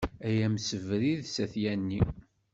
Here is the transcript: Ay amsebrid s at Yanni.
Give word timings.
Ay 0.27 0.37
amsebrid 0.47 1.21
s 1.33 1.35
at 1.43 1.53
Yanni. 1.63 2.01